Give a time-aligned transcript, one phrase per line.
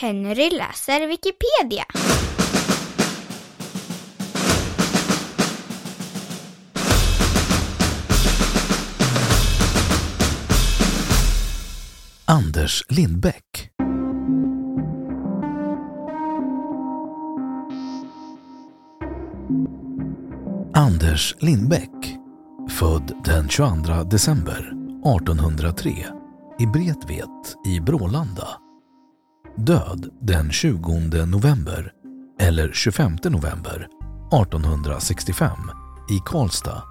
[0.00, 1.84] Henry läser Wikipedia.
[12.26, 13.70] Anders Lindbäck
[20.74, 22.16] Anders Lindbäck,
[22.68, 24.72] född den 22 december
[25.20, 25.90] 1803
[26.58, 28.65] i Bretvet i Brålanda.
[29.58, 31.92] Död den 20 november
[32.40, 33.88] eller 25 november
[34.32, 35.50] 1865
[36.10, 36.82] i Karlstad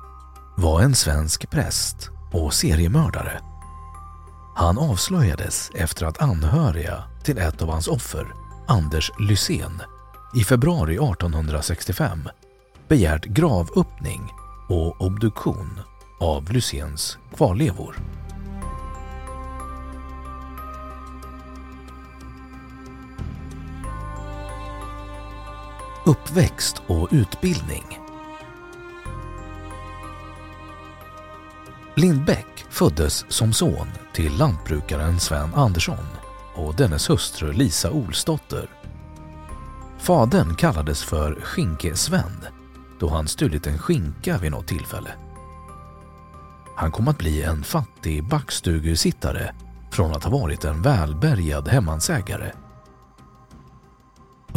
[0.57, 3.39] var en svensk präst och seriemördare.
[4.55, 8.33] Han avslöjades efter att anhöriga till ett av hans offer,
[8.67, 9.81] Anders Lysén,
[10.35, 12.19] i februari 1865
[12.87, 14.21] begärt gravöppning
[14.69, 15.79] och obduktion
[16.19, 17.95] av Lyséns kvarlevor.
[26.07, 27.99] Uppväxt och utbildning
[31.95, 36.05] Lindbäck föddes som son till lantbrukaren Sven Andersson
[36.55, 38.69] och dennes hustru Lisa Olsdotter.
[39.97, 42.45] Fadern kallades för Skinke-Sven
[42.99, 45.11] då han stulit en skinka vid något tillfälle.
[46.75, 49.55] Han kom att bli en fattig backstugesittare
[49.91, 52.51] från att ha varit en välbärgad hemmansägare.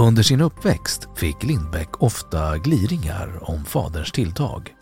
[0.01, 4.75] Under sin uppväxt fick Lindbäck ofta gliringar om faderns tilltag.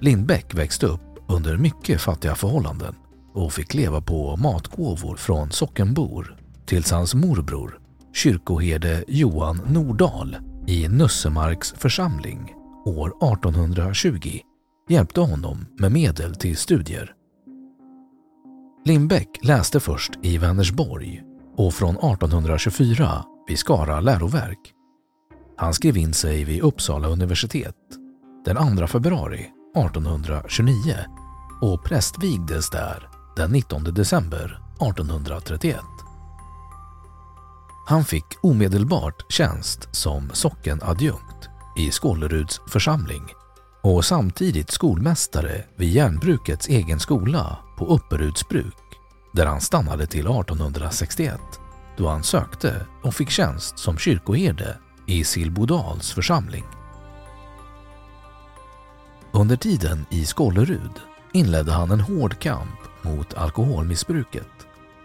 [0.00, 2.94] Lindbäck växte upp under mycket fattiga förhållanden
[3.34, 6.36] och fick leva på matgåvor från sockenbor
[6.66, 7.78] tills hans morbror,
[8.14, 10.36] kyrkoherde Johan Nordahl
[10.66, 14.38] i Nussemarks församling år 1820
[14.88, 17.14] hjälpte honom med medel till studier.
[18.84, 24.74] Lindbäck läste först i Vänersborg och från 1824 vid Skara läroverk.
[25.56, 27.76] Han skrev in sig vid Uppsala universitet
[28.44, 30.74] den 2 februari 1829
[31.62, 35.80] och prästvigdes där den 19 december 1831.
[37.86, 43.22] Han fick omedelbart tjänst som sockenadjunkt i Skåleruds församling
[43.82, 48.74] och samtidigt skolmästare vid järnbrukets egen skola på Upperuds bruk
[49.32, 51.40] där han stannade till 1861
[51.96, 56.64] då han sökte och fick tjänst som kyrkoherde i Silbodals församling.
[59.32, 61.00] Under tiden i Skålerud
[61.32, 64.48] inledde han en hård kamp mot alkoholmissbruket.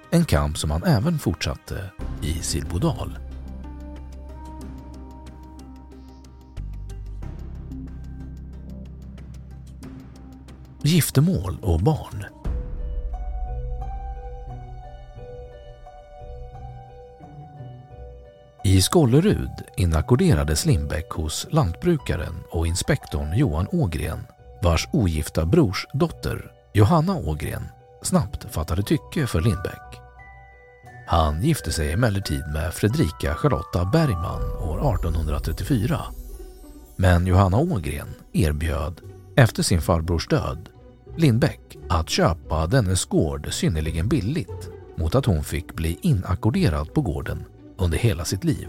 [0.10, 3.18] En kamp som han även fortsatte i Silbodal.
[10.82, 12.26] Giftermål och barn
[18.76, 24.20] I Skållerud inackorderades Lindbäck hos lantbrukaren och inspektorn Johan Ågren
[24.64, 27.64] vars ogifta brors dotter Johanna Ågren
[28.02, 30.00] snabbt fattade tycke för Lindbäck.
[31.08, 36.02] Han gifte sig emellertid med Fredrika Charlotta Bergman år 1834.
[36.96, 39.02] Men Johanna Ågren erbjöd,
[39.36, 40.70] efter sin farbrors död,
[41.18, 47.46] Lindbäck att köpa dennes gård synnerligen billigt mot att hon fick bli inackorderad på gården
[47.78, 48.68] under hela sitt liv.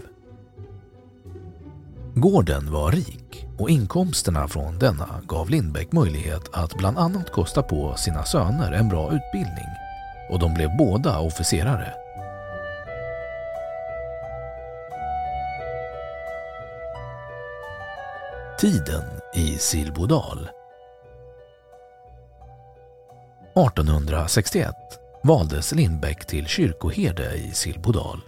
[2.15, 7.95] Gården var rik och inkomsterna från denna gav Lindbäck möjlighet att bland annat kosta på
[7.95, 9.67] sina söner en bra utbildning
[10.29, 11.93] och de blev båda officerare.
[18.59, 19.03] Tiden
[19.35, 20.49] i Silbodal
[23.57, 24.75] 1861
[25.23, 28.21] valdes Lindbäck till kyrkoherde i Silbodal.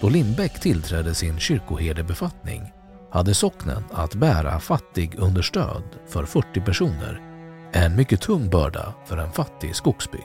[0.00, 2.72] Då Lindbäck tillträdde sin kyrkoherdebefattning
[3.10, 7.20] hade socknen att bära fattig understöd för 40 personer,
[7.72, 10.24] en mycket tung börda för en fattig skogsbygd.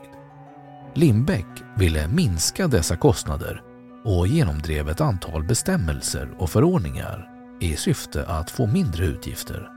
[0.93, 1.45] Lindbäck
[1.77, 3.61] ville minska dessa kostnader
[4.03, 7.29] och genomdrev ett antal bestämmelser och förordningar
[7.61, 9.69] i syfte att få mindre utgifter.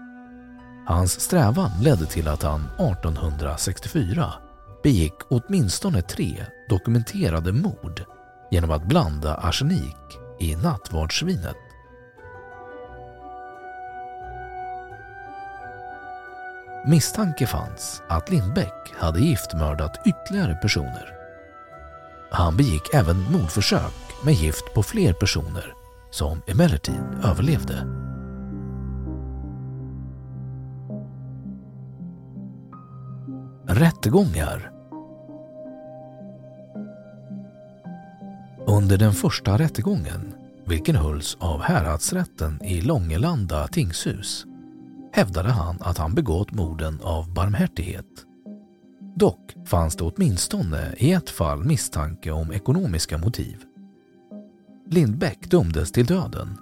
[0.86, 4.32] Hans strävan ledde till att han 1864
[4.82, 8.04] begick åtminstone tre dokumenterade mord
[8.50, 11.56] genom att blanda arsenik i nattvardsvinet.
[16.86, 21.14] Misstanke fanns att Lindbäck hade giftmördat ytterligare personer.
[22.30, 25.74] Han begick även mordförsök med gift på fler personer
[26.10, 27.86] som emellertid överlevde.
[33.68, 34.77] Rättegångar
[38.70, 40.34] Under den första rättegången,
[40.64, 44.46] vilken hölls av häradsrätten i Långelanda tingshus,
[45.12, 48.04] hävdade han att han begått morden av barmhärtighet.
[49.16, 53.56] Dock fanns det åtminstone i ett fall misstanke om ekonomiska motiv.
[54.90, 56.58] Lindbäck dömdes till döden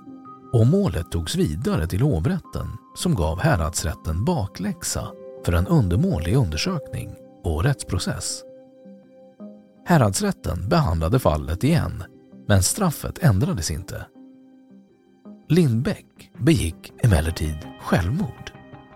[0.53, 2.67] och målet togs vidare till hovrätten
[2.97, 5.09] som gav häradsrätten bakläxa
[5.45, 7.15] för en undermålig undersökning
[7.45, 8.46] och rättsprocess.
[9.89, 12.05] Häradsrätten behandlade fallet igen
[12.49, 14.07] men straffet ändrades inte.
[15.49, 18.51] Lindbäck begick emellertid självmord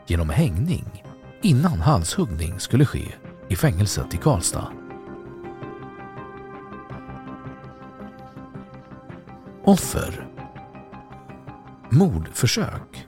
[0.06, 1.04] genom hängning
[1.42, 3.14] innan halshuggning skulle ske
[3.48, 4.72] i fängelset i Karlstad.
[9.64, 10.28] Offer
[11.90, 13.06] Mordförsök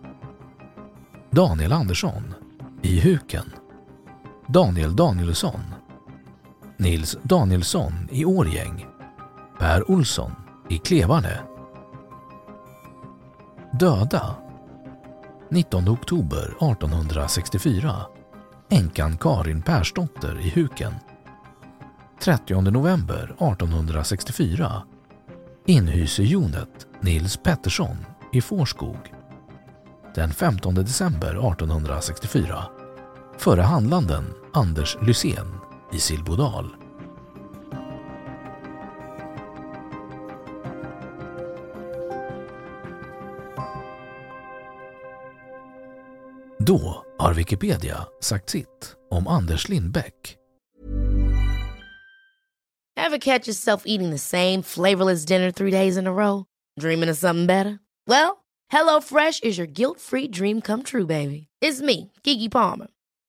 [1.30, 2.34] Daniel Andersson
[2.82, 3.52] i Huken
[4.48, 5.60] Daniel Danielsson
[6.82, 8.86] Nils Danielsson i Årgäng
[9.58, 10.32] Per Olsson
[10.68, 11.40] i Klevarne.
[13.80, 14.36] Döda
[15.50, 17.96] 19 oktober 1864
[18.70, 20.94] änkan Karin Persdotter i Huken.
[22.20, 24.82] 30 november 1864
[25.66, 27.96] inhysejonet Nils Pettersson
[28.32, 29.12] i Fårskog.
[30.14, 32.64] Den 15 december 1864
[33.38, 35.61] före handlanden Anders Lysén
[35.92, 36.76] i Silbodal.
[46.58, 50.36] Då har Wikipedia sagt sitt om Anders Lindbäck.
[52.96, 56.44] Ever catch yourself eating the same flavorless dinner three days in a row?
[56.80, 57.78] Dreaming of something better?
[58.06, 61.48] Well, HelloFresh is your guilt-free dream come true, baby.
[61.60, 62.86] It's me, Gigi Palmer.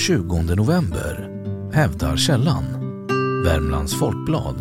[0.00, 1.30] 20 november,
[1.72, 2.64] hävdar källan.
[3.44, 4.56] Värmlands Folkblad.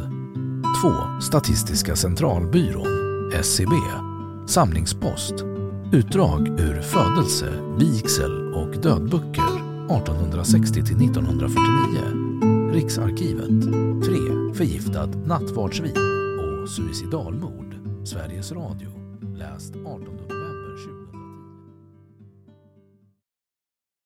[0.82, 0.90] 2.
[1.22, 2.88] Statistiska centralbyrån,
[3.34, 3.72] SCB.
[4.48, 5.34] Samlingspost.
[5.94, 9.44] Utdrag ur födelse, vigsel och dödböcker
[9.90, 13.64] 1860-1949 Riksarkivet.
[14.06, 14.16] 3.
[14.54, 15.98] Förgiftad nattvardsvin
[16.40, 17.76] och suicidalmord.
[18.06, 18.90] Sveriges Radio.
[19.36, 20.39] Läst 1800